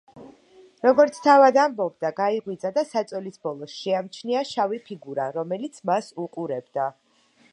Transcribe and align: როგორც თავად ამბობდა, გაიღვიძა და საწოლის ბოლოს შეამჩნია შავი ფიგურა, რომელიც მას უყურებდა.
როგორც 0.85 1.17
თავად 1.25 1.59
ამბობდა, 1.63 2.09
გაიღვიძა 2.19 2.71
და 2.79 2.85
საწოლის 2.95 3.37
ბოლოს 3.47 3.77
შეამჩნია 3.83 4.43
შავი 4.55 4.81
ფიგურა, 4.89 5.29
რომელიც 5.39 5.81
მას 5.91 6.11
უყურებდა. 6.27 6.91